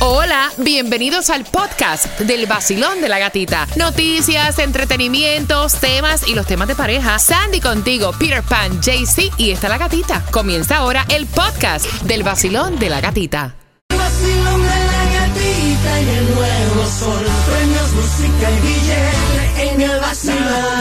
Hola, 0.00 0.52
bienvenidos 0.58 1.28
al 1.28 1.44
podcast 1.44 2.20
del 2.20 2.46
vacilón 2.46 3.00
de 3.00 3.08
la 3.08 3.18
gatita. 3.18 3.66
Noticias, 3.74 4.60
entretenimientos, 4.60 5.74
temas 5.74 6.28
y 6.28 6.36
los 6.36 6.46
temas 6.46 6.68
de 6.68 6.76
pareja. 6.76 7.18
Sandy 7.18 7.60
contigo, 7.60 8.12
Peter 8.16 8.44
Pan, 8.44 8.80
JC 8.80 9.32
y 9.38 9.50
está 9.50 9.68
la 9.68 9.76
gatita. 9.76 10.24
Comienza 10.30 10.76
ahora 10.76 11.04
el 11.08 11.26
podcast 11.26 11.84
del 12.02 12.22
vacilón 12.22 12.78
de 12.78 12.90
la 12.90 13.00
gatita. 13.00 13.56
Vacilón 13.90 14.62
de 14.62 14.68
la 14.68 15.04
gatita 15.18 16.00
y 16.00 16.08
el 16.10 16.34
nuevo 16.36 16.86
sol. 16.96 17.26
Premios, 17.46 17.92
música 17.92 18.50
y 18.52 18.60
billete 18.60 19.72
en 19.72 19.80
el 19.80 20.00
vacilón. 20.00 20.77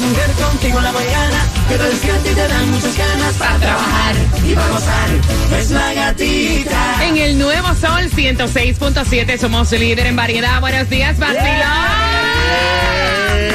Mujer 0.00 0.30
contigo 0.32 0.78
en 0.78 0.84
la 0.84 0.92
mañana 0.92 1.46
que 1.68 1.76
te 1.76 1.84
despierta 1.84 2.30
y 2.30 2.34
te 2.34 2.48
dan 2.48 2.70
muchas 2.70 2.96
ganas 2.96 3.34
para 3.34 3.58
trabajar 3.58 4.14
y 4.44 4.54
para 4.54 4.68
gozar. 4.68 5.08
Es 5.56 5.70
la 5.70 5.94
gatita. 5.94 7.06
En 7.06 7.16
el 7.16 7.38
nuevo 7.38 7.68
sol 7.74 8.10
106.7 8.10 9.38
somos 9.38 9.70
líder 9.70 10.06
en 10.06 10.16
variedad. 10.16 10.60
Buenos 10.60 10.90
días, 10.90 11.16
vacilón. 11.18 11.44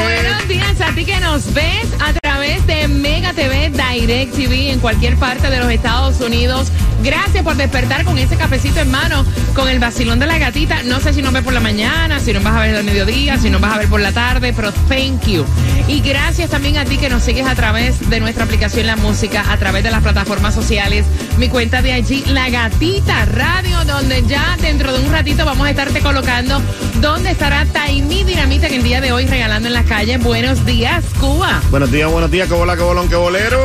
Buenos 0.02 0.48
días 0.48 0.82
a 0.82 0.96
ti 0.96 1.04
que 1.04 1.20
nos 1.20 1.54
ves 1.54 1.88
a 2.00 2.14
través 2.14 2.66
de 2.68 2.88
Mega 2.88 3.34
TV 3.34 3.70
Direct 3.72 4.34
TV 4.34 4.72
en 4.72 4.80
cualquier 4.80 5.18
parte 5.18 5.50
de 5.50 5.60
los 5.60 5.70
Estados 5.70 6.22
Unidos. 6.22 6.72
Gracias 7.04 7.44
por 7.44 7.56
despertar 7.56 8.04
con 8.04 8.18
ese 8.18 8.36
cafecito 8.36 8.80
en 8.80 8.92
mano, 8.92 9.26
con 9.56 9.70
el 9.70 9.80
vacilón 9.80 10.20
de 10.20 10.26
la 10.26 10.38
gatita. 10.38 10.84
No 10.84 11.00
sé 11.00 11.14
si 11.14 11.22
nos 11.22 11.34
ves 11.34 11.44
por 11.44 11.54
la 11.54 11.60
mañana, 11.60 12.20
si 12.20 12.34
nos 12.34 12.44
vas 12.44 12.56
a 12.56 12.62
ver 12.62 12.76
al 12.76 12.84
mediodía, 12.84 13.38
si 13.38 13.50
nos 13.50 13.62
vas 13.62 13.76
a 13.76 13.78
ver 13.78 13.88
por 13.88 14.02
la 14.02 14.12
tarde, 14.12 14.54
pero 14.54 14.72
thank 14.90 15.26
you. 15.26 15.46
Y 15.88 16.02
gracias 16.02 16.50
también 16.50 16.78
a 16.78 16.86
ti 16.86 16.98
que 16.98 17.10
nos 17.10 17.24
sigues 17.24 17.48
a 17.48 17.56
través 17.56 18.10
de 18.10 18.20
nuestra 18.20 18.44
aplicación 18.44 18.86
La 18.86 18.96
Música, 18.96 19.44
a 19.52 19.58
través 19.58 19.84
de 19.84 19.92
las 19.92 20.04
plataformas 20.04 20.54
sociales. 20.54 21.06
Mi 21.38 21.50
cuenta 21.50 21.82
de 21.82 21.94
allí, 21.94 22.24
La 22.28 22.50
Gatita 22.50 23.26
Radio, 23.26 23.84
donde 23.86 24.24
ya 24.28 24.58
dentro 24.62 24.94
de 24.94 25.00
un 25.00 25.12
ratito 25.12 25.46
vamos 25.46 25.66
a 25.66 25.72
estarte 25.72 26.02
colocando 26.02 26.62
dónde 27.02 27.32
estará 27.32 27.66
Taimi 27.66 28.24
Dinamita 28.24 28.68
en 28.68 28.76
el 28.76 28.84
día 28.84 29.02
de 29.02 29.12
hoy 29.12 29.26
regalando 29.26 29.68
en 29.68 29.74
la 29.74 29.84
calle. 29.84 30.18
Buenos 30.18 30.66
días, 30.66 31.04
Cuba. 31.20 31.62
Buenos 31.72 31.92
días, 31.92 32.12
buenos 32.12 32.30
días, 32.30 32.48
que 32.48 32.54
bola, 32.54 32.76
que 32.76 32.84
bolón, 32.84 33.10
que 33.10 33.16
bolero. 33.16 33.60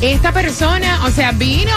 Esta 0.00 0.30
persona, 0.32 1.04
o 1.04 1.10
sea, 1.10 1.32
vino 1.32 1.72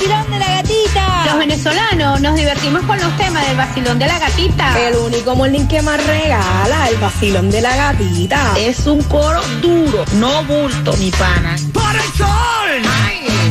Vacilón 0.00 0.30
de 0.30 0.38
la 0.38 0.46
gatita. 0.46 1.24
Los 1.26 1.38
venezolanos 1.38 2.20
nos 2.22 2.34
divertimos 2.34 2.82
con 2.84 2.98
los 2.98 3.16
temas 3.18 3.46
del 3.46 3.56
vacilón 3.56 3.98
de 3.98 4.06
la 4.06 4.18
gatita. 4.18 4.80
El 4.80 4.96
único 4.96 5.36
morning 5.36 5.66
que 5.66 5.82
más 5.82 6.04
regala, 6.06 6.88
el 6.88 6.96
vacilón 6.96 7.50
de 7.50 7.60
la 7.60 7.76
gatita. 7.76 8.54
Es 8.58 8.86
un 8.86 9.02
coro 9.02 9.42
duro, 9.60 10.04
no 10.14 10.42
bulto, 10.44 10.96
mi 10.96 11.10
pana. 11.10 11.54
Por 11.72 11.94
el 11.94 12.12
sol. 12.16 12.82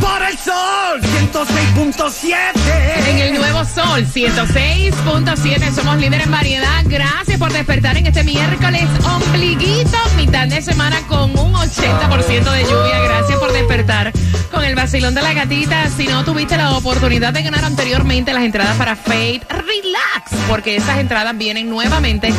Por 0.02 0.24
el 0.24 0.38
sol. 0.40 1.02
106.7. 1.02 2.59
En 3.07 3.18
el 3.18 3.34
nuevo 3.34 3.66
sol 3.66 4.06
106.7 4.06 5.74
somos 5.74 5.97
líderes 5.97 6.25
en 6.25 6.31
variedad. 6.31 6.84
Gracias 6.85 7.40
por 7.40 7.52
despertar 7.52 7.97
en 7.97 8.07
este 8.07 8.24
miércoles 8.24 8.85
ombliguito, 9.03 9.97
mitad 10.18 10.47
de 10.47 10.62
semana 10.62 10.97
con 11.08 11.31
un 11.31 11.53
80% 11.53 12.52
de 12.52 12.63
lluvia. 12.63 13.00
Gracias 13.03 13.40
por 13.40 13.52
despertar 13.52 14.12
con 14.52 14.63
el 14.63 14.75
vacilón 14.75 15.16
de 15.16 15.22
la 15.22 15.34
gatita. 15.34 15.90
Si 15.90 16.08
no 16.08 16.24
tuviste 16.24 16.58
la 16.58 16.72
oportunidad 16.72 17.34
de 17.34 17.44
ganar 17.44 17.66
anteriormente 17.66 18.34
las 18.34 18.44
entradas 18.44 18.75
para 18.78 18.96
Fate, 18.96 19.41
relax, 19.50 20.31
porque 20.47 20.75
esas 20.75 21.00
entradas 21.00 21.38
vienen 21.38 21.69
nuevamente 21.69 22.34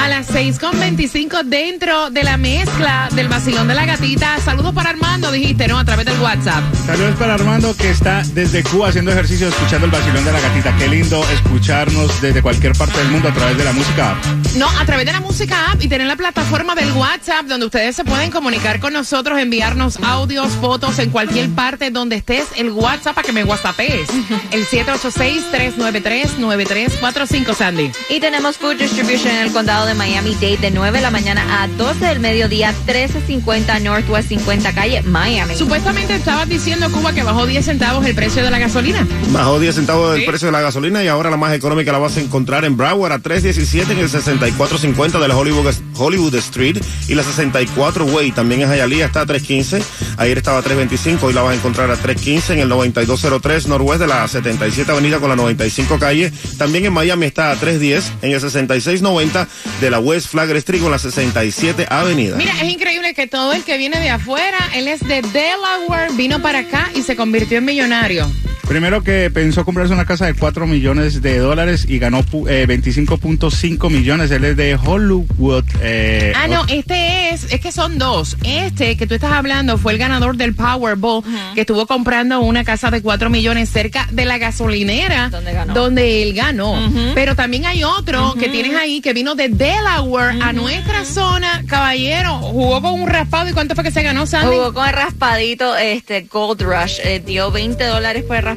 a 0.00 0.08
las 0.08 0.28
6.25 0.30 1.44
dentro 1.44 2.10
de 2.10 2.22
la 2.22 2.36
mezcla 2.36 3.08
del 3.12 3.28
vacilón 3.28 3.68
de 3.68 3.74
la 3.74 3.86
gatita. 3.86 4.38
Saludos 4.40 4.74
para 4.74 4.90
Armando, 4.90 5.30
dijiste, 5.30 5.68
¿no? 5.68 5.78
A 5.78 5.84
través 5.84 6.06
del 6.06 6.18
WhatsApp. 6.20 6.62
Saludos 6.86 7.16
para 7.16 7.34
Armando, 7.34 7.76
que 7.76 7.90
está 7.90 8.22
desde 8.32 8.62
Cuba 8.62 8.88
haciendo 8.88 9.12
ejercicio, 9.12 9.48
escuchando 9.48 9.75
el 9.84 9.90
vacilón 9.90 10.24
de 10.24 10.32
la 10.32 10.40
gatita. 10.40 10.74
Qué 10.76 10.88
lindo 10.88 11.22
escucharnos 11.30 12.22
desde 12.22 12.40
cualquier 12.40 12.72
parte 12.72 12.98
del 12.98 13.08
mundo 13.08 13.28
a 13.28 13.34
través 13.34 13.58
de 13.58 13.64
la 13.64 13.72
música. 13.72 14.16
No, 14.56 14.68
a 14.68 14.86
través 14.86 15.06
de 15.06 15.12
la 15.12 15.20
música 15.20 15.70
app 15.70 15.82
y 15.82 15.88
tener 15.88 16.06
la 16.06 16.16
plataforma 16.16 16.74
del 16.74 16.90
WhatsApp 16.92 17.44
donde 17.46 17.66
ustedes 17.66 17.94
se 17.94 18.04
pueden 18.04 18.30
comunicar 18.30 18.80
con 18.80 18.94
nosotros, 18.94 19.38
enviarnos 19.38 19.98
audios, 20.02 20.52
fotos 20.54 20.98
en 20.98 21.10
cualquier 21.10 21.50
parte 21.50 21.90
donde 21.90 22.16
estés, 22.16 22.46
el 22.56 22.70
WhatsApp 22.70 23.14
para 23.14 23.26
que 23.26 23.32
me 23.32 23.44
whatsappees. 23.44 24.08
El 24.50 24.66
786-393-9345, 24.66 27.54
Sandy. 27.54 27.92
Y 28.08 28.20
tenemos 28.20 28.56
Food 28.56 28.76
Distribution 28.76 29.34
en 29.34 29.42
el 29.42 29.52
condado 29.52 29.84
de 29.86 29.94
Miami-Dade 29.94 30.58
de 30.58 30.70
9 30.70 30.98
de 30.98 31.02
la 31.02 31.10
mañana 31.10 31.62
a 31.62 31.68
12 31.68 32.04
del 32.04 32.20
mediodía, 32.20 32.72
1350 32.72 33.80
Northwest 33.80 34.28
50 34.28 34.72
calle, 34.72 35.02
Miami. 35.02 35.56
Supuestamente 35.56 36.14
estabas 36.14 36.48
diciendo, 36.48 36.90
Cuba, 36.90 37.12
que 37.12 37.22
bajó 37.22 37.46
10 37.46 37.64
centavos 37.64 38.06
el 38.06 38.14
precio 38.14 38.42
de 38.42 38.50
la 38.50 38.58
gasolina. 38.58 39.06
Bajó 39.30 39.58
10 39.58 39.65
centavos 39.74 40.12
del 40.12 40.20
Sí. 40.22 40.26
precio 40.26 40.46
de 40.46 40.52
la 40.52 40.60
gasolina 40.60 41.02
y 41.02 41.08
ahora 41.08 41.30
la 41.30 41.36
más 41.36 41.52
económica 41.54 41.92
la 41.92 41.98
vas 41.98 42.16
a 42.16 42.20
encontrar 42.20 42.64
en 42.64 42.76
Broward 42.76 43.12
a 43.12 43.18
317 43.18 43.92
en 43.92 43.98
el 43.98 44.08
6450 44.08 45.18
de 45.18 45.28
la 45.28 45.36
Hollywood, 45.36 45.74
Hollywood 45.94 46.34
Street 46.36 46.78
y 47.08 47.14
la 47.14 47.22
64 47.22 48.04
Way. 48.04 48.32
También 48.32 48.62
en 48.62 48.70
Hialeah 48.70 49.06
está 49.06 49.22
a 49.22 49.26
315. 49.26 49.82
Ayer 50.18 50.38
estaba 50.38 50.58
a 50.58 50.62
325, 50.62 51.26
hoy 51.26 51.32
la 51.34 51.42
vas 51.42 51.52
a 51.52 51.56
encontrar 51.56 51.90
a 51.90 51.96
315 51.96 52.54
en 52.54 52.60
el 52.60 52.68
9203 52.68 53.66
Norwest 53.68 54.00
de 54.00 54.06
la 54.06 54.26
77 54.28 54.90
Avenida 54.90 55.18
con 55.18 55.28
la 55.28 55.36
95 55.36 55.98
calle. 55.98 56.32
También 56.58 56.84
en 56.86 56.92
Miami 56.92 57.26
está 57.26 57.50
a 57.50 57.56
310 57.56 58.12
en 58.22 58.32
el 58.32 58.40
6690 58.40 59.48
de 59.80 59.90
la 59.90 59.98
West 59.98 60.28
Flagler 60.28 60.56
Street 60.58 60.80
con 60.82 60.90
la 60.90 60.98
67 60.98 61.86
Avenida. 61.90 62.36
Mira, 62.36 62.52
es 62.62 62.68
increíble 62.70 63.14
que 63.14 63.26
todo 63.26 63.52
el 63.52 63.62
que 63.64 63.78
viene 63.78 64.00
de 64.00 64.10
afuera, 64.10 64.58
él 64.74 64.88
es 64.88 65.00
de 65.00 65.22
Delaware, 65.22 66.12
vino 66.14 66.40
para 66.42 66.60
acá 66.60 66.90
y 66.94 67.02
se 67.02 67.16
convirtió 67.16 67.58
en 67.58 67.64
millonario. 67.64 68.30
Primero 68.68 69.02
que 69.04 69.30
pensó 69.30 69.64
comprarse 69.64 69.94
una 69.94 70.04
casa 70.06 70.26
de 70.26 70.34
4 70.34 70.66
millones 70.66 71.22
de 71.22 71.38
dólares 71.38 71.86
y 71.88 72.00
ganó 72.00 72.18
eh, 72.48 72.66
25.5 72.68 73.90
millones. 73.90 74.30
Él 74.32 74.44
es 74.44 74.56
de 74.56 74.74
Hollywood. 74.74 75.64
Eh, 75.80 76.32
Ah, 76.34 76.48
no, 76.48 76.64
este 76.68 77.30
es, 77.30 77.44
es 77.52 77.60
que 77.60 77.70
son 77.70 77.96
dos. 77.96 78.36
Este 78.42 78.96
que 78.96 79.06
tú 79.06 79.14
estás 79.14 79.32
hablando 79.32 79.78
fue 79.78 79.92
el 79.92 79.98
ganador 79.98 80.36
del 80.36 80.54
Powerball, 80.54 81.22
que 81.54 81.60
estuvo 81.60 81.86
comprando 81.86 82.40
una 82.40 82.64
casa 82.64 82.90
de 82.90 83.02
4 83.02 83.30
millones 83.30 83.68
cerca 83.70 84.08
de 84.10 84.24
la 84.24 84.38
gasolinera 84.38 85.28
Donde 85.30 85.52
ganó. 85.52 85.72
donde 85.74 86.22
él 86.24 86.34
ganó. 86.34 86.90
Pero 87.14 87.36
también 87.36 87.66
hay 87.66 87.84
otro 87.84 88.34
que 88.34 88.48
tienes 88.48 88.74
ahí 88.74 89.00
que 89.00 89.12
vino 89.12 89.36
de 89.36 89.48
Delaware 89.48 90.42
a 90.42 90.52
nuestra 90.52 91.04
zona, 91.04 91.62
caballero, 91.68 92.38
jugó 92.38 92.82
con 92.82 93.00
un 93.00 93.08
raspado 93.08 93.48
y 93.48 93.52
cuánto 93.52 93.76
fue 93.76 93.84
que 93.84 93.92
se 93.92 94.02
ganó, 94.02 94.26
Sandy? 94.26 94.56
Jugó 94.56 94.74
con 94.74 94.88
el 94.88 94.92
raspadito, 94.92 95.76
este 95.76 96.22
Gold 96.22 96.62
Rush, 96.62 96.98
eh, 97.04 97.22
dio 97.24 97.52
20 97.52 97.84
dólares 97.84 98.24
por 98.24 98.36
el 98.36 98.42
raspadito 98.42 98.55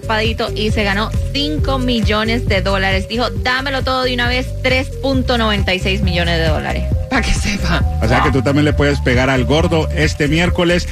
y 0.55 0.71
se 0.71 0.83
ganó 0.83 1.11
5 1.33 1.79
millones 1.79 2.47
de 2.47 2.61
dólares. 2.61 3.07
Dijo, 3.07 3.29
dámelo 3.29 3.83
todo 3.83 4.03
de 4.03 4.13
una 4.13 4.27
vez, 4.27 4.47
3.96 4.63 6.01
millones 6.01 6.39
de 6.39 6.47
dólares. 6.47 6.83
Para 7.09 7.21
que 7.21 7.33
sepa. 7.33 7.83
O 8.01 8.07
sea 8.07 8.23
que 8.23 8.31
tú 8.31 8.41
también 8.41 8.65
le 8.65 8.73
puedes 8.73 8.99
pegar 9.01 9.29
al 9.29 9.45
gordo 9.45 9.89
este 9.95 10.27
miércoles. 10.27 10.87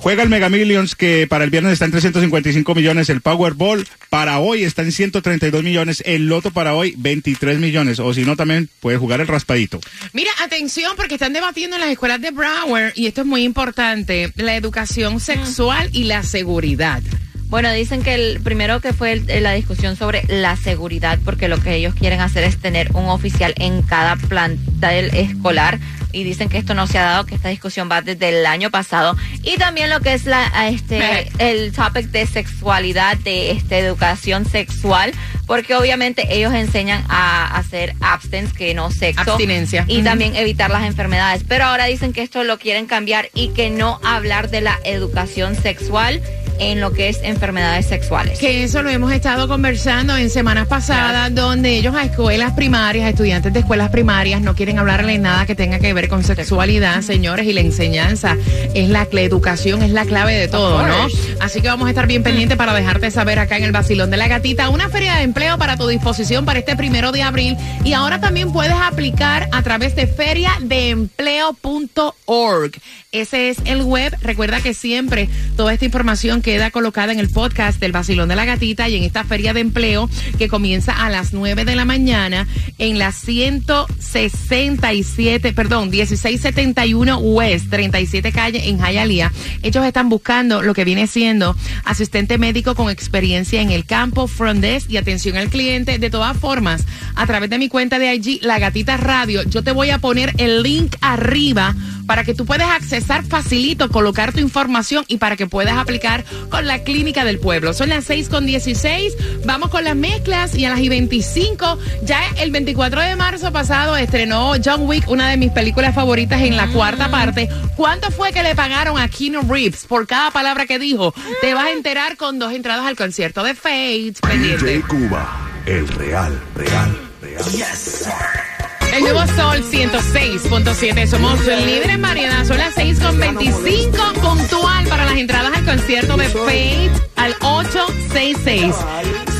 Juega 0.00 0.22
el 0.22 0.30
Mega 0.30 0.48
Millions 0.48 0.94
que 0.94 1.26
para 1.28 1.44
el 1.44 1.50
viernes 1.50 1.74
está 1.74 1.84
en 1.84 1.90
355 1.90 2.74
millones, 2.74 3.10
el 3.10 3.20
Powerball 3.20 3.86
para 4.08 4.38
hoy 4.38 4.64
está 4.64 4.82
en 4.82 4.90
132 4.90 5.62
millones, 5.62 6.02
el 6.06 6.28
Loto 6.28 6.50
para 6.50 6.74
hoy 6.74 6.94
23 6.96 7.58
millones, 7.58 7.98
o 7.98 8.14
si 8.14 8.24
no 8.24 8.34
también 8.34 8.70
puedes 8.80 8.98
jugar 8.98 9.20
el 9.20 9.26
raspadito. 9.26 9.80
Mira, 10.14 10.30
atención, 10.42 10.92
porque 10.96 11.14
están 11.14 11.34
debatiendo 11.34 11.76
en 11.76 11.82
las 11.82 11.90
escuelas 11.90 12.22
de 12.22 12.30
Broward, 12.30 12.92
y 12.94 13.06
esto 13.06 13.20
es 13.20 13.26
muy 13.26 13.44
importante, 13.44 14.32
la 14.36 14.56
educación 14.56 15.20
sexual 15.20 15.90
y 15.92 16.04
la 16.04 16.22
seguridad. 16.22 17.02
Bueno, 17.52 17.70
dicen 17.74 18.02
que 18.02 18.14
el 18.14 18.40
primero 18.40 18.80
que 18.80 18.94
fue 18.94 19.12
el- 19.12 19.42
la 19.42 19.52
discusión 19.52 19.94
sobre 19.94 20.22
la 20.26 20.56
seguridad, 20.56 21.18
porque 21.22 21.48
lo 21.48 21.60
que 21.60 21.74
ellos 21.74 21.94
quieren 21.94 22.22
hacer 22.22 22.44
es 22.44 22.56
tener 22.56 22.90
un 22.94 23.10
oficial 23.10 23.52
en 23.58 23.82
cada 23.82 24.16
plantel 24.16 25.14
escolar. 25.14 25.78
Y 26.12 26.24
dicen 26.24 26.48
que 26.48 26.56
esto 26.56 26.72
no 26.72 26.86
se 26.86 26.96
ha 26.96 27.02
dado, 27.02 27.26
que 27.26 27.34
esta 27.34 27.50
discusión 27.50 27.90
va 27.92 28.00
desde 28.00 28.30
el 28.30 28.46
año 28.46 28.70
pasado. 28.70 29.18
Y 29.42 29.58
también 29.58 29.90
lo 29.90 30.00
que 30.00 30.14
es 30.14 30.24
la 30.24 30.50
a 30.54 30.68
este 30.68 31.28
el 31.38 31.72
topic 31.72 32.06
de 32.06 32.24
sexualidad, 32.26 33.18
de 33.18 33.50
este 33.50 33.78
educación 33.80 34.46
sexual, 34.46 35.12
porque 35.46 35.74
obviamente 35.74 36.34
ellos 36.34 36.54
enseñan 36.54 37.04
a 37.10 37.54
hacer 37.58 37.94
abstinence, 38.00 38.54
que 38.54 38.72
no 38.72 38.90
sexo. 38.90 39.32
Abstinencia. 39.32 39.84
Y 39.88 40.02
también 40.02 40.36
evitar 40.36 40.70
las 40.70 40.84
enfermedades. 40.84 41.44
Pero 41.46 41.64
ahora 41.66 41.84
dicen 41.84 42.14
que 42.14 42.22
esto 42.22 42.44
lo 42.44 42.58
quieren 42.58 42.86
cambiar 42.86 43.28
y 43.34 43.48
que 43.48 43.68
no 43.68 44.00
hablar 44.02 44.48
de 44.48 44.62
la 44.62 44.78
educación 44.84 45.54
sexual 45.54 46.22
en 46.58 46.80
lo 46.80 46.92
que 46.92 47.08
es 47.08 47.20
enfermedades 47.22 47.86
sexuales. 47.86 48.38
Que 48.38 48.64
eso 48.64 48.82
lo 48.82 48.90
hemos 48.90 49.12
estado 49.12 49.48
conversando 49.48 50.16
en 50.16 50.30
semanas 50.30 50.68
pasadas, 50.68 51.34
donde 51.34 51.76
ellos 51.76 51.94
a 51.94 52.04
escuelas 52.04 52.52
primarias, 52.52 53.06
a 53.06 53.10
estudiantes 53.10 53.52
de 53.52 53.60
escuelas 53.60 53.90
primarias, 53.90 54.40
no 54.40 54.54
quieren 54.54 54.78
hablarle 54.78 55.18
nada 55.18 55.46
que 55.46 55.54
tenga 55.54 55.78
que 55.78 55.92
ver 55.92 56.08
con 56.08 56.24
sexualidad, 56.24 57.02
señores, 57.02 57.46
y 57.46 57.52
la 57.52 57.60
enseñanza 57.60 58.36
es 58.74 58.88
la, 58.88 59.06
la 59.10 59.20
educación, 59.20 59.82
es 59.82 59.90
la 59.90 60.04
clave 60.04 60.34
de 60.34 60.48
todo, 60.48 60.86
¿no? 60.86 61.08
Así 61.40 61.60
que 61.60 61.68
vamos 61.68 61.86
a 61.86 61.90
estar 61.90 62.06
bien 62.06 62.22
pendientes 62.22 62.56
para 62.56 62.74
dejarte 62.74 63.10
saber 63.10 63.38
acá 63.38 63.56
en 63.56 63.64
el 63.64 63.72
Basilón 63.72 64.10
de 64.10 64.16
la 64.16 64.28
Gatita, 64.28 64.68
una 64.68 64.88
feria 64.88 65.16
de 65.16 65.22
empleo 65.22 65.58
para 65.58 65.76
tu 65.76 65.88
disposición 65.88 66.44
para 66.44 66.58
este 66.58 66.76
primero 66.76 67.12
de 67.12 67.22
abril. 67.22 67.56
Y 67.84 67.92
ahora 67.92 68.20
también 68.20 68.52
puedes 68.52 68.72
aplicar 68.72 69.48
a 69.52 69.62
través 69.62 69.94
de 69.96 70.06
feriadeempleo.org. 70.06 72.72
Ese 73.12 73.50
es 73.50 73.58
el 73.66 73.82
web. 73.82 74.16
Recuerda 74.22 74.60
que 74.60 74.74
siempre 74.74 75.28
toda 75.56 75.74
esta 75.74 75.84
información 75.84 76.40
queda 76.52 76.70
colocada 76.70 77.12
en 77.14 77.18
el 77.18 77.30
podcast 77.30 77.80
del 77.80 77.92
Basilón 77.92 78.28
de 78.28 78.36
la 78.36 78.44
Gatita 78.44 78.86
y 78.86 78.96
en 78.96 79.04
esta 79.04 79.24
feria 79.24 79.54
de 79.54 79.60
empleo 79.60 80.10
que 80.36 80.48
comienza 80.48 80.92
a 80.92 81.08
las 81.08 81.32
9 81.32 81.64
de 81.64 81.74
la 81.74 81.86
mañana 81.86 82.46
en 82.76 82.98
la 82.98 83.10
167, 83.10 85.54
perdón, 85.54 85.88
1671 85.88 87.16
West, 87.20 87.70
37 87.70 88.32
calle 88.32 88.68
en 88.68 88.78
Hialeah. 88.78 89.32
Ellos 89.62 89.82
están 89.86 90.10
buscando 90.10 90.60
lo 90.60 90.74
que 90.74 90.84
viene 90.84 91.06
siendo 91.06 91.56
asistente 91.86 92.36
médico 92.36 92.74
con 92.74 92.90
experiencia 92.90 93.62
en 93.62 93.70
el 93.70 93.86
campo, 93.86 94.26
front 94.26 94.60
desk 94.60 94.90
y 94.90 94.98
atención 94.98 95.38
al 95.38 95.48
cliente. 95.48 95.98
De 95.98 96.10
todas 96.10 96.36
formas, 96.36 96.84
a 97.14 97.26
través 97.26 97.48
de 97.48 97.56
mi 97.56 97.70
cuenta 97.70 97.98
de 97.98 98.14
IG, 98.14 98.40
La 98.42 98.58
Gatita 98.58 98.98
Radio, 98.98 99.42
yo 99.44 99.64
te 99.64 99.72
voy 99.72 99.88
a 99.88 100.00
poner 100.00 100.34
el 100.36 100.62
link 100.62 100.96
arriba 101.00 101.74
para 102.06 102.24
que 102.24 102.34
tú 102.34 102.44
puedas 102.44 102.68
accesar 102.68 103.24
facilito, 103.24 103.88
colocar 103.88 104.32
tu 104.32 104.40
información 104.40 105.06
y 105.08 105.16
para 105.16 105.36
que 105.36 105.46
puedas 105.46 105.78
aplicar 105.78 106.26
con 106.48 106.66
la 106.66 106.82
clínica 106.82 107.24
del 107.24 107.38
pueblo. 107.38 107.72
Son 107.72 107.88
las 107.88 108.04
6 108.04 108.28
con 108.28 108.46
16, 108.46 109.14
vamos 109.44 109.70
con 109.70 109.84
las 109.84 109.96
mezclas 109.96 110.54
y 110.54 110.64
a 110.64 110.70
las 110.70 110.80
y 110.80 110.88
25, 110.88 111.78
ya 112.02 112.20
el 112.38 112.50
24 112.50 113.00
de 113.00 113.16
marzo 113.16 113.52
pasado 113.52 113.96
estrenó 113.96 114.52
John 114.62 114.86
Wick, 114.86 115.08
una 115.08 115.30
de 115.30 115.36
mis 115.36 115.50
películas 115.50 115.94
favoritas 115.94 116.40
en 116.42 116.56
la 116.56 116.68
cuarta 116.68 117.10
parte. 117.10 117.48
¿Cuánto 117.76 118.10
fue 118.10 118.32
que 118.32 118.42
le 118.42 118.54
pagaron 118.54 118.98
a 118.98 119.08
Keanu 119.08 119.42
Reeves 119.42 119.84
por 119.84 120.06
cada 120.06 120.30
palabra 120.30 120.66
que 120.66 120.78
dijo? 120.78 121.14
Te 121.40 121.54
vas 121.54 121.66
a 121.66 121.72
enterar 121.72 122.16
con 122.16 122.38
dos 122.38 122.52
entradas 122.52 122.86
al 122.86 122.96
concierto 122.96 123.42
de 123.42 123.54
Fate. 123.54 124.14
Pendiente. 124.20 124.64
DJ 124.64 124.82
Cuba, 124.82 125.50
el 125.66 125.88
real, 125.88 126.38
real, 126.54 126.98
real. 127.20 128.51
El 128.92 129.02
nuevo 129.02 129.20
Sol 129.34 129.64
106.7. 129.70 131.06
Somos 131.06 131.40
líderes 131.46 131.88
en 131.94 132.02
variedad. 132.02 132.44
Son 132.44 132.58
las 132.58 132.74
6.25 132.76 134.12
puntual 134.20 134.86
para 134.86 135.06
las 135.06 135.16
entradas 135.16 135.52
al 135.56 135.64
concierto 135.64 136.16
de 136.16 136.28
Fate 136.28 136.90
al 137.16 137.34
866. 137.40 138.74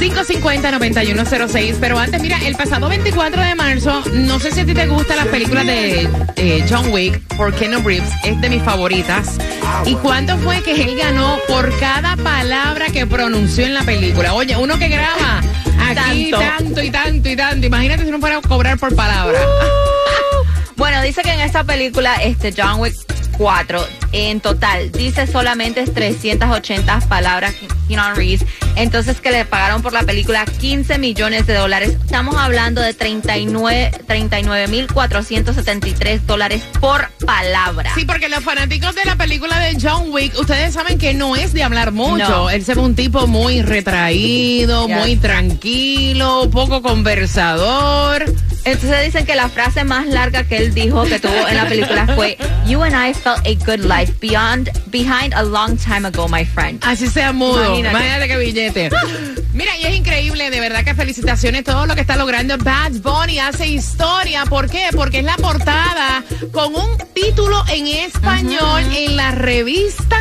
550-9106. 0.00 1.76
Pero 1.80 1.98
antes, 1.98 2.20
mira, 2.22 2.38
el 2.44 2.56
pasado 2.56 2.88
24 2.88 3.42
de 3.42 3.54
marzo, 3.54 4.02
no 4.12 4.40
sé 4.40 4.52
si 4.52 4.60
a 4.60 4.66
ti 4.66 4.74
te 4.74 4.86
gusta 4.86 5.16
la 5.16 5.26
película 5.26 5.62
de 5.64 6.08
eh, 6.36 6.64
John 6.68 6.90
Wick 6.90 7.20
por 7.36 7.54
Keanu 7.54 7.86
Reeves, 7.86 8.10
es 8.24 8.40
de 8.40 8.48
mis 8.48 8.62
favoritas. 8.62 9.36
¿Y 9.84 9.94
cuánto 9.96 10.38
fue 10.38 10.62
que 10.62 10.82
él 10.82 10.96
ganó 10.96 11.38
por 11.46 11.76
cada 11.78 12.16
palabra 12.16 12.86
que 12.86 13.06
pronunció 13.06 13.66
en 13.66 13.74
la 13.74 13.82
película? 13.82 14.34
Oye, 14.34 14.56
uno 14.56 14.78
que 14.78 14.88
graba 14.88 15.40
aquí 15.88 16.30
Tanto. 16.30 16.38
tanto 16.38 16.82
y 16.82 16.90
tanto 16.90 17.28
y 17.28 17.36
tanto. 17.36 17.66
Imagínate 17.66 18.04
si 18.04 18.10
no 18.10 18.18
fuera 18.18 18.38
a 18.38 18.42
cobrar 18.42 18.78
por 18.78 18.94
palabra. 18.94 19.38
Bueno, 20.76 21.00
dice 21.02 21.22
que 21.22 21.32
en 21.32 21.40
esta 21.40 21.64
película, 21.64 22.16
este 22.16 22.52
John 22.56 22.80
Wick 22.80 22.94
4, 23.38 23.80
en 24.12 24.40
total, 24.40 24.92
dice 24.92 25.26
solamente 25.26 25.84
380 25.84 27.00
palabras 27.08 27.54
Keanu 27.88 28.14
Reeves. 28.14 28.44
Entonces 28.76 29.20
que 29.20 29.30
le 29.30 29.44
pagaron 29.44 29.82
por 29.82 29.92
la 29.92 30.02
película 30.02 30.44
15 30.44 30.98
millones 30.98 31.46
de 31.46 31.54
dólares. 31.54 31.96
Estamos 32.04 32.36
hablando 32.36 32.80
de 32.80 32.94
39 32.94 33.90
39.473 34.06 36.20
dólares 36.20 36.62
por 36.80 37.10
palabra. 37.24 37.92
Sí, 37.94 38.04
porque 38.04 38.28
los 38.28 38.44
fanáticos 38.44 38.94
de 38.94 39.04
la 39.04 39.16
película 39.16 39.58
de 39.58 39.76
John 39.80 40.10
Wick, 40.10 40.38
ustedes 40.38 40.74
saben 40.74 40.98
que 40.98 41.14
no 41.14 41.36
es 41.36 41.52
de 41.52 41.62
hablar 41.62 41.92
mucho. 41.92 42.28
No. 42.28 42.50
Él 42.50 42.64
se 42.64 42.74
ve 42.74 42.80
un 42.80 42.94
tipo 42.94 43.26
muy 43.26 43.62
retraído, 43.62 44.88
muy 44.88 45.16
tranquilo, 45.16 46.48
poco 46.50 46.82
conversador. 46.82 48.24
Entonces 48.64 49.04
dicen 49.04 49.26
que 49.26 49.34
la 49.34 49.48
frase 49.48 49.84
más 49.84 50.06
larga 50.06 50.44
que 50.44 50.56
él 50.56 50.72
dijo 50.72 51.04
que 51.04 51.18
tuvo 51.18 51.48
en 51.48 51.56
la 51.56 51.66
película 51.66 52.06
fue 52.14 52.38
You 52.66 52.82
and 52.82 52.94
I 52.94 53.12
felt 53.12 53.44
a 53.44 53.54
good 53.66 53.84
life 53.84 54.01
beyond 54.20 54.70
behind 54.90 55.34
a 55.34 55.42
long 55.42 55.76
time 55.76 56.06
ago, 56.06 56.28
my 56.28 56.44
friend. 56.44 56.82
Así 56.84 57.08
sea 57.08 57.32
mudo. 57.32 57.62
Imagínate. 57.64 57.90
Imagínate 57.90 58.28
qué 58.28 58.36
billete. 58.36 58.90
Mira, 59.52 59.76
y 59.76 59.84
es 59.84 59.94
increíble, 59.94 60.50
de 60.50 60.60
verdad 60.60 60.82
que 60.82 60.94
felicitaciones 60.94 61.64
todo 61.64 61.86
lo 61.86 61.94
que 61.94 62.00
está 62.00 62.16
logrando 62.16 62.56
Bad 62.58 62.92
Bunny. 63.02 63.38
Hace 63.38 63.68
historia. 63.68 64.46
¿Por 64.46 64.70
qué? 64.70 64.88
Porque 64.94 65.18
es 65.18 65.24
la 65.24 65.36
portada 65.36 66.24
con 66.52 66.74
un 66.74 66.96
título 67.14 67.62
en 67.70 67.86
español 67.86 68.82
en 68.94 69.16
la 69.16 69.32
revista. 69.32 70.18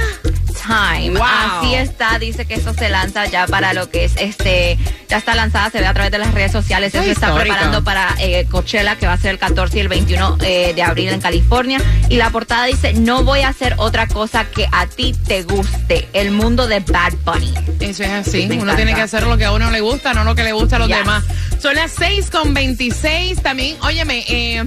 Time. 0.67 1.17
Wow. 1.17 1.23
Así 1.23 1.73
está, 1.75 2.19
dice 2.19 2.45
que 2.45 2.55
esto 2.55 2.73
se 2.73 2.89
lanza 2.89 3.25
ya 3.25 3.47
para 3.47 3.73
lo 3.73 3.89
que 3.89 4.05
es 4.05 4.13
este, 4.17 4.77
ya 5.11 5.17
está 5.17 5.35
lanzada, 5.35 5.69
se 5.69 5.79
ve 5.79 5.85
a 5.87 5.93
través 5.93 6.09
de 6.11 6.17
las 6.19 6.33
redes 6.33 6.53
sociales, 6.53 6.93
Eso 6.95 7.03
se 7.03 7.11
es 7.11 7.17
está 7.17 7.35
preparando 7.35 7.83
para 7.83 8.15
eh, 8.19 8.47
Coachella, 8.49 8.95
que 8.95 9.05
va 9.05 9.13
a 9.13 9.17
ser 9.17 9.31
el 9.31 9.39
14 9.39 9.75
y 9.77 9.81
el 9.81 9.89
21 9.89 10.37
eh, 10.41 10.71
de 10.73 10.81
abril 10.83 11.09
en 11.09 11.19
California. 11.19 11.79
Y 12.07 12.15
la 12.15 12.29
portada 12.29 12.63
dice, 12.65 12.93
no 12.93 13.23
voy 13.25 13.41
a 13.41 13.49
hacer 13.49 13.73
otra 13.77 14.07
cosa 14.07 14.45
que 14.45 14.67
a 14.71 14.87
ti 14.87 15.13
te 15.27 15.43
guste, 15.43 16.07
el 16.13 16.31
mundo 16.31 16.65
de 16.67 16.79
Bad 16.79 17.13
Bunny. 17.25 17.53
Eso 17.81 18.03
es 18.03 18.09
así. 18.09 18.37
Me 18.47 18.55
uno 18.55 18.63
encanta. 18.63 18.75
tiene 18.77 18.93
que 18.95 19.01
hacer 19.01 19.23
lo 19.27 19.37
que 19.37 19.43
a 19.45 19.51
uno 19.51 19.69
le 19.69 19.81
gusta, 19.81 20.13
no 20.13 20.23
lo 20.23 20.33
que 20.33 20.43
le 20.43 20.53
gusta 20.53 20.77
a 20.77 20.79
los 20.79 20.87
Yes. 20.87 20.97
demás. 20.97 21.23
Son 21.61 21.75
las 21.75 21.91
6 21.91 22.29
con 22.31 22.53
26. 22.53 23.41
También, 23.43 23.75
óyeme, 23.81 24.23
eh, 24.29 24.63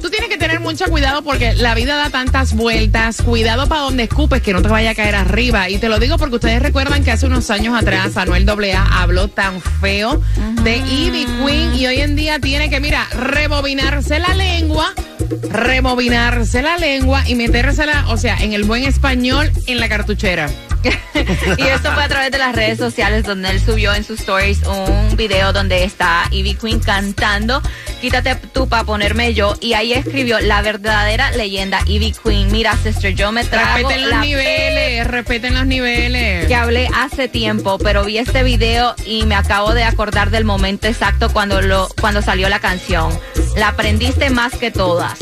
tú 0.00 0.08
tienes 0.08 0.30
que 0.30 0.38
tener 0.38 0.60
mucho 0.60 0.86
cuidado 0.86 1.22
porque 1.22 1.52
la 1.52 1.74
vida 1.74 1.96
da 1.96 2.08
tantas 2.08 2.54
vueltas. 2.54 3.18
Cuidado 3.22 3.68
para 3.68 3.82
donde 3.82 4.04
escupes 4.04 4.40
que 4.42 4.52
no 4.54 4.62
te 4.62 4.68
vaya 4.68 4.90
a 4.90 4.94
caer 4.94 5.14
arriba. 5.14 5.68
Y 5.68 5.76
te 5.78 5.88
lo 5.90 5.98
digo 5.98 6.16
porque 6.16 6.36
ustedes 6.36 6.62
recuerdan 6.62 7.04
que 7.04 7.10
hace 7.12 7.26
unos 7.26 7.50
años 7.50 7.76
atrás 7.76 8.16
Anuel 8.16 8.48
AA 8.48 9.02
habló 9.02 9.28
tan 9.28 9.60
feo 9.80 10.20
de 10.62 10.76
Ivy 10.76 11.26
Queen 11.44 11.74
y 11.74 11.86
hoy 11.86 12.00
en 12.00 12.16
día 12.16 12.38
tiene 12.38 12.70
que, 12.70 12.80
mira, 12.80 13.06
rebobinarse 13.12 14.18
la 14.18 14.34
lengua 14.34 14.92
rebobinarse 15.50 16.62
la 16.62 16.76
lengua 16.76 17.22
y 17.26 17.34
metérsela, 17.34 18.06
o 18.08 18.16
sea, 18.16 18.36
en 18.38 18.52
el 18.52 18.64
buen 18.64 18.84
español, 18.84 19.50
en 19.66 19.80
la 19.80 19.88
cartuchera. 19.88 20.48
y 21.58 21.62
esto 21.62 21.92
fue 21.92 22.04
a 22.04 22.08
través 22.08 22.30
de 22.30 22.38
las 22.38 22.54
redes 22.54 22.78
sociales 22.78 23.24
donde 23.24 23.50
él 23.50 23.60
subió 23.60 23.94
en 23.94 24.04
sus 24.04 24.20
stories 24.20 24.62
un 24.62 25.16
video 25.16 25.52
donde 25.52 25.84
está 25.84 26.24
Ivy 26.30 26.54
Queen 26.54 26.80
cantando 26.80 27.62
Quítate 28.04 28.34
tú 28.52 28.68
para 28.68 28.84
ponerme 28.84 29.32
yo 29.32 29.54
y 29.62 29.72
ahí 29.72 29.94
escribió 29.94 30.38
la 30.38 30.60
verdadera 30.60 31.30
leyenda 31.30 31.80
Ivy 31.86 32.12
Queen. 32.12 32.52
Mira, 32.52 32.76
sister, 32.76 33.14
yo 33.14 33.32
me 33.32 33.44
trago 33.44 33.88
Respeten 33.88 34.02
los 34.02 34.10
la 34.10 34.20
niveles, 34.20 35.06
respeten 35.06 35.54
los 35.54 35.64
niveles. 35.64 36.46
que 36.46 36.54
hablé 36.54 36.86
hace 36.94 37.28
tiempo, 37.28 37.78
pero 37.78 38.04
vi 38.04 38.18
este 38.18 38.42
video 38.42 38.94
y 39.06 39.24
me 39.24 39.34
acabo 39.34 39.72
de 39.72 39.84
acordar 39.84 40.28
del 40.28 40.44
momento 40.44 40.86
exacto 40.86 41.32
cuando 41.32 41.62
lo 41.62 41.88
cuando 41.98 42.20
salió 42.20 42.50
la 42.50 42.58
canción. 42.60 43.08
La 43.56 43.68
aprendiste 43.68 44.28
más 44.28 44.54
que 44.54 44.70
todas. 44.70 45.18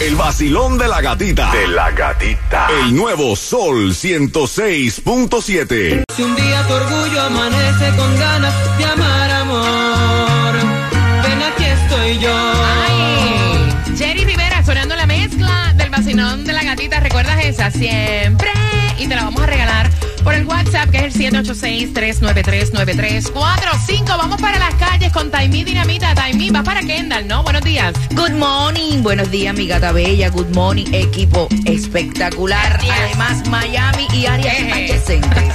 El 0.00 0.16
vacilón 0.16 0.76
de 0.78 0.88
la 0.88 1.00
gatita. 1.02 1.52
De 1.52 1.68
la 1.68 1.90
gatita. 1.90 2.68
El 2.70 2.96
nuevo 2.96 3.36
Sol 3.36 3.90
106.7. 3.90 6.04
Si 6.16 6.22
un 6.22 6.34
día 6.36 6.66
tu 6.66 6.72
orgullo 6.72 7.20
amanece 7.20 7.94
con 7.96 8.18
ganas 8.18 8.54
de 8.78 8.84
amar 8.86 9.30
amor, 9.30 10.54
ven 11.22 11.42
aquí 11.42 11.64
estoy 11.64 12.18
yo. 12.18 12.32
Ay, 12.32 13.94
Jerry 13.94 14.24
Rivera 14.24 14.64
sonando 14.64 14.96
la 14.96 15.04
mezcla 15.04 15.74
del 15.76 15.90
vacilón 15.90 16.46
de 16.46 16.54
la 16.54 16.64
gatita. 16.64 17.00
¿Recuerdas 17.00 17.44
esa? 17.44 17.70
Siempre. 17.70 18.50
Y 18.98 19.06
te 19.06 19.14
la 19.14 19.24
vamos 19.24 19.42
a 19.42 19.46
regalar 19.46 19.90
por 20.22 20.34
el 20.34 20.44
WhatsApp 20.46 20.90
que 20.90 21.06
es 21.06 21.16
el 21.16 21.32
786-393-9345. 21.32 24.06
Vamos 24.06 24.40
para 24.40 24.58
las 24.58 24.74
calles 24.74 25.12
con 25.12 25.30
Taimí 25.30 25.64
Dinamita. 25.64 26.14
Taimí, 26.14 26.50
va 26.50 26.62
para 26.62 26.80
Kendall, 26.80 27.26
¿no? 27.26 27.42
Buenos 27.42 27.62
días. 27.62 27.94
Good 28.10 28.32
morning, 28.32 29.02
buenos 29.02 29.30
días, 29.30 29.54
mi 29.54 29.66
gata 29.66 29.92
bella. 29.92 30.28
Good 30.30 30.54
morning, 30.54 30.86
equipo 30.92 31.48
espectacular. 31.66 32.72
Gracias. 32.72 32.98
Además, 32.98 33.48
Miami 33.48 34.06
y 34.14 34.26
áreas 34.26 34.72
adyacentes. 34.72 35.54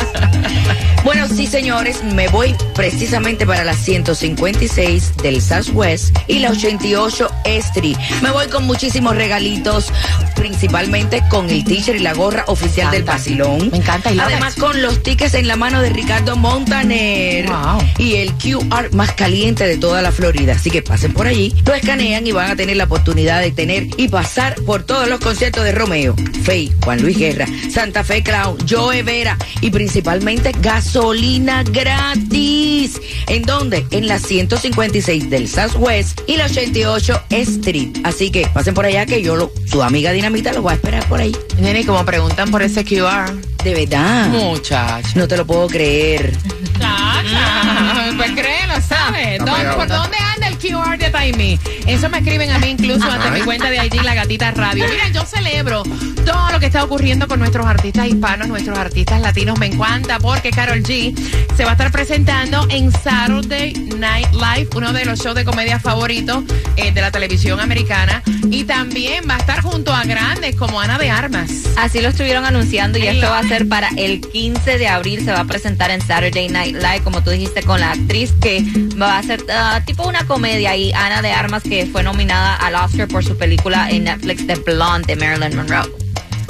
bueno, 1.03 1.27
sí, 1.27 1.47
señores, 1.47 2.03
me 2.03 2.27
voy 2.29 2.55
precisamente 2.73 3.45
para 3.45 3.63
la 3.63 3.73
156 3.73 5.17
del 5.17 5.41
Southwest 5.41 6.15
y 6.27 6.39
la 6.39 6.51
88 6.51 7.29
Street. 7.45 7.97
Me 8.21 8.31
voy 8.31 8.47
con 8.47 8.65
muchísimos 8.65 9.15
regalitos, 9.15 9.91
principalmente 10.35 11.23
con 11.29 11.49
el 11.49 11.63
t-shirt 11.63 11.99
y 11.99 12.03
la 12.03 12.13
gorra 12.13 12.43
oficial 12.47 12.91
del 12.91 13.03
Basilón. 13.03 13.69
Me 13.71 13.77
encanta, 13.77 14.11
love 14.11 14.25
Además. 14.25 14.54
Con 14.59 14.81
los 14.81 15.03
tickets 15.03 15.33
en 15.33 15.47
la 15.47 15.55
mano 15.55 15.81
de 15.81 15.89
Ricardo 15.89 16.35
Montaner 16.35 17.47
Wow. 17.47 17.79
y 17.97 18.15
el 18.15 18.31
QR 18.33 18.91
más 18.93 19.11
caliente 19.13 19.65
de 19.67 19.77
toda 19.77 20.01
la 20.01 20.11
Florida. 20.11 20.53
Así 20.53 20.69
que 20.69 20.81
pasen 20.81 21.13
por 21.13 21.27
allí, 21.27 21.53
lo 21.65 21.73
escanean 21.73 22.25
y 22.25 22.31
van 22.31 22.51
a 22.51 22.55
tener 22.55 22.77
la 22.77 22.85
oportunidad 22.85 23.41
de 23.41 23.51
tener 23.51 23.87
y 23.97 24.07
pasar 24.07 24.55
por 24.65 24.83
todos 24.83 25.07
los 25.09 25.19
conciertos 25.19 25.63
de 25.63 25.71
Romeo, 25.71 26.15
Fey, 26.43 26.71
Juan 26.83 27.01
Luis 27.01 27.17
Guerra, 27.17 27.47
Santa 27.71 28.03
Fe 28.03 28.23
Clown, 28.23 28.57
Joe 28.69 29.03
Vera 29.03 29.37
y 29.61 29.69
principalmente 29.69 30.51
gasolina 30.59 31.63
gratis. 31.63 32.99
¿En 33.27 33.43
dónde? 33.43 33.85
En 33.91 34.07
la 34.07 34.19
156 34.19 35.29
del 35.29 35.47
Southwest 35.47 36.21
y 36.27 36.37
la 36.37 36.45
88 36.45 37.23
Street. 37.29 37.97
Así 38.03 38.31
que 38.31 38.47
pasen 38.47 38.73
por 38.73 38.85
allá 38.85 39.05
que 39.05 39.21
yo, 39.21 39.35
lo, 39.35 39.51
su 39.65 39.81
amiga 39.83 40.11
Dinamita, 40.11 40.53
lo 40.53 40.61
voy 40.61 40.71
a 40.73 40.75
esperar 40.75 41.07
por 41.07 41.19
ahí. 41.19 41.35
Nene, 41.59 41.85
como 41.85 42.05
preguntan 42.05 42.51
por 42.51 42.61
ese 42.61 42.83
QR. 42.85 43.33
De 43.65 43.73
verdad. 43.73 44.27
Muchacho. 44.27 45.07
No 45.15 45.27
te 45.27 45.35
lo 45.37 45.45
puedo 45.45 45.65
creer. 45.67 46.31
Chacha, 46.79 48.11
pues 48.17 48.31
créelo, 48.31 48.73
¿sabes? 48.87 49.39
Vamos 49.39 49.55
¿Dónde- 49.57 49.67
allá, 49.69 49.75
¿Por 49.75 49.87
dónde 49.87 50.17
anda 50.35 50.47
el 50.49 50.57
QR 50.59 50.94
Taimi? 51.15 51.57
Eso 51.87 52.09
me 52.09 52.17
escriben 52.17 52.51
a 52.51 52.59
mí 52.59 52.71
incluso 52.71 53.09
hasta 53.09 53.31
mi 53.31 53.39
cuenta 53.39 53.69
de 53.69 53.77
IG, 53.85 54.03
La 54.03 54.15
Gatita 54.15 54.51
Radio. 54.51 54.85
Mira, 54.89 55.07
yo 55.13 55.23
celebro 55.23 55.83
todo 56.25 56.51
lo 56.51 56.59
que 56.59 56.65
está 56.65 56.83
ocurriendo 56.83 57.29
con 57.29 57.39
nuestros 57.39 57.65
artistas 57.65 58.07
hispanos, 58.07 58.49
nuestros 58.49 58.77
artistas 58.77 59.21
latinos. 59.21 59.57
Me 59.57 59.67
encanta 59.67 60.19
porque 60.19 60.49
Carol 60.49 60.83
G 60.83 61.15
se 61.55 61.63
va 61.63 61.69
a 61.69 61.73
estar 61.73 61.89
presentando 61.91 62.67
en 62.69 62.91
Saturday 62.91 63.73
Night 63.97 64.27
Live, 64.33 64.69
uno 64.75 64.91
de 64.91 65.05
los 65.05 65.19
shows 65.19 65.35
de 65.35 65.45
comedia 65.45 65.79
favoritos 65.79 66.43
eh, 66.75 66.91
de 66.91 66.99
la 66.99 67.11
televisión 67.11 67.61
americana. 67.61 68.21
Y 68.51 68.65
también 68.65 69.23
va 69.29 69.35
a 69.35 69.39
estar 69.39 69.61
junto 69.61 69.93
a 69.93 70.03
grandes 70.03 70.55
como 70.55 70.81
Ana 70.81 70.97
de 70.97 71.09
Armas. 71.09 71.49
Así 71.77 72.01
lo 72.01 72.09
estuvieron 72.09 72.45
anunciando 72.45 72.97
y 72.97 73.07
esto 73.07 73.29
va 73.29 73.39
a 73.39 73.43
ser 73.43 73.69
para 73.69 73.89
el 73.95 74.21
15 74.21 74.77
de 74.77 74.87
abril. 74.87 75.23
Se 75.23 75.31
va 75.31 75.41
a 75.41 75.45
presentar 75.45 75.91
en 75.91 76.01
Saturday 76.01 76.49
Night 76.49 76.75
Live, 76.75 77.01
como 77.03 77.23
tú 77.23 77.31
dijiste, 77.31 77.63
con 77.63 77.79
la 77.79 77.91
actriz 77.91 78.33
que 78.41 78.63
va 79.01 79.17
a 79.17 79.23
ser 79.23 79.43
ah, 79.49 79.81
tipo 79.85 80.07
una 80.07 80.25
comedia. 80.25 80.75
Y 80.75 80.91
Ana 81.05 81.21
de 81.21 81.31
Armas, 81.31 81.61
que 81.61 81.85
fue 81.85 82.01
nominada 82.01 82.55
al 82.55 82.73
Oscar 82.73 83.07
por 83.07 83.23
su 83.23 83.37
película 83.37 83.91
en 83.91 84.05
Netflix 84.05 84.47
de 84.47 84.55
Blonde 84.55 85.05
de 85.05 85.15
Marilyn 85.15 85.55
Monroe. 85.55 86.04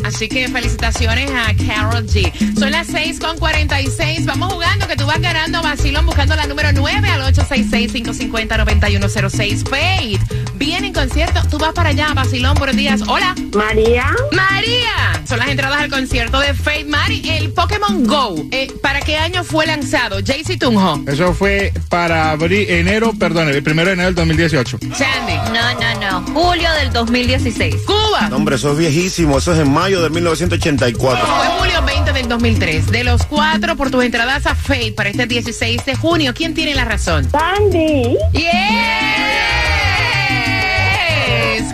Así 0.06 0.28
que 0.30 0.48
felicitaciones 0.48 1.30
a 1.32 1.48
Carol 1.66 2.06
G. 2.06 2.32
Son 2.60 2.70
las 2.72 2.86
6 2.88 3.20
con 3.20 3.38
46. 3.40 4.26
Vamos 4.28 4.54
jugando 4.54 4.88
que 4.88 4.96
tú 4.96 5.06
vas 5.08 5.20
ganando 5.20 5.64
vacilón 5.64 6.06
buscando 6.06 6.36
la 6.36 6.46
número 6.46 6.70
9 6.74 7.10
al 7.10 7.22
866-550-9106. 7.34 9.68
Fate. 9.68 10.20
Viene 10.56 10.88
en 10.88 10.94
concierto. 10.94 11.42
Tú 11.50 11.58
vas 11.58 11.74
para 11.74 11.90
allá, 11.90 12.14
vacilón. 12.14 12.54
Buenos 12.56 12.76
días. 12.76 13.02
Hola. 13.08 13.34
María. 13.56 14.12
María. 14.32 15.24
Son 15.28 15.40
las 15.40 15.48
entradas 15.50 15.82
al 15.82 15.90
concierto 15.90 16.40
de 16.40 16.54
Fate. 16.54 16.86
Mari, 16.86 17.28
el 17.30 17.52
Pokémon 17.52 18.06
Go. 18.06 18.46
eh, 18.52 18.72
¿Para 18.84 19.02
qué 19.02 19.18
año 19.18 19.44
fue 19.44 19.66
lanzado? 19.66 20.20
JC 20.20 20.60
Tunjo. 20.60 21.02
Eso 21.08 21.34
fue 21.34 21.74
para 21.90 22.30
abril, 22.32 22.70
enero, 22.70 23.12
perdón, 23.18 23.50
el 23.50 23.64
primero 23.64 23.88
de 23.88 23.94
enero 23.94 24.10
del 24.10 24.16
2018. 24.16 24.78
Sandy. 24.96 25.34
No, 25.52 25.74
no, 25.80 26.00
no. 26.00 26.05
Julio 26.24 26.72
del 26.74 26.92
2016. 26.94 27.76
Cuba. 27.86 28.30
No, 28.30 28.38
hombre, 28.38 28.56
eso 28.56 28.72
es 28.72 28.78
viejísimo. 28.78 29.38
Eso 29.38 29.54
es 29.54 29.60
en 29.60 29.72
mayo 29.72 30.02
de 30.02 30.10
1984. 30.10 31.26
Fue 31.26 31.48
julio 31.60 31.82
20 31.86 32.14
del 32.14 32.28
2003. 32.28 32.92
De 32.92 33.04
los 33.04 33.26
cuatro, 33.26 33.76
por 33.76 33.92
tus 33.92 34.04
entradas 34.04 34.46
a 34.46 34.56
Fate 34.56 34.94
para 34.96 35.10
este 35.10 35.26
16 35.26 35.86
de 35.86 35.96
junio, 35.96 36.34
¿quién 36.34 36.54
tiene 36.54 36.76
la 36.76 36.86
razón? 36.86 37.30
Sandy. 37.30 38.18
Yes. 38.34 39.75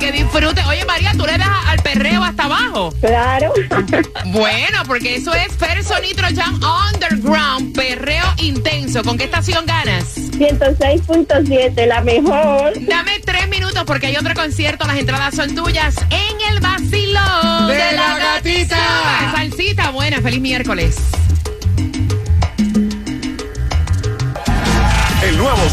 Que 0.02 0.12
disfrute. 0.12 0.64
Oye, 0.64 0.84
María, 0.86 1.12
¿tú 1.16 1.28
le 1.28 1.38
das 1.38 1.48
al 1.68 1.78
perreo 1.84 2.24
hasta 2.24 2.46
abajo? 2.46 2.92
Claro. 3.00 3.54
Bueno, 4.26 4.80
porque 4.88 5.16
eso 5.16 5.34
es 5.34 5.52
Ferso 5.54 6.00
Nitro 6.00 6.28
Jam 6.34 6.60
Underground, 6.94 7.76
perreo 7.76 8.24
intenso. 8.38 9.04
¿Con 9.04 9.18
qué 9.18 9.26
estación 9.26 9.66
ganas? 9.66 10.16
106.7, 10.16 11.86
la 11.86 12.02
mejor. 12.02 12.74
Dame 12.88 13.20
tres 13.24 13.48
minutos 13.50 13.84
porque 13.86 14.08
hay 14.08 14.16
otro 14.16 14.34
concierto. 14.34 14.88
Las 14.88 14.98
entradas 14.98 15.36
son 15.36 15.54
tuyas 15.54 15.96
en 16.10 16.54
el 16.54 16.60
vacilón 16.62 17.68
De 17.68 17.92
la 17.94 18.18
gatita. 18.18 19.32
Salsita 19.36 19.90
buena, 19.92 20.22
feliz 20.22 20.42
miércoles. 20.42 20.98